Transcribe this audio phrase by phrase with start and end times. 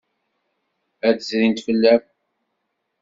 [1.07, 2.03] Ad d-zrint fell-am.